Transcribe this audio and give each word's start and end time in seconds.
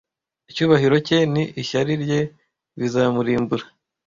icyubahiro 0.49 0.95
cye 1.07 1.17
ni 1.33 1.43
ishyari 1.61 1.93
rye 2.03 2.19
bizamurimbura 2.79 3.65